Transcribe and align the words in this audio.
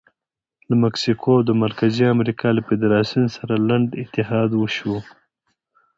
له 0.69 0.75
مکسیکو 0.83 1.29
او 1.35 1.41
د 1.49 1.51
مرکزي 1.63 2.05
امریکا 2.15 2.47
له 2.57 2.61
فدراسیون 2.69 3.27
سره 3.37 3.53
لنډ 3.69 3.87
اتحاد 4.03 4.49
وشو. 4.55 4.95